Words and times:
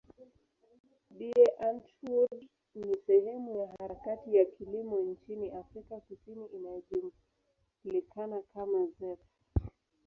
Die 1.19 1.45
Antwoord 1.59 2.41
ni 2.75 2.97
sehemu 3.07 3.55
ya 3.57 3.67
harakati 3.79 4.35
ya 4.35 4.45
kilimo 4.45 4.99
nchini 5.01 5.51
Afrika 5.51 5.99
Kusini 5.99 6.45
inayojulikana 6.45 8.41
kama 8.53 8.87
zef. 8.99 9.19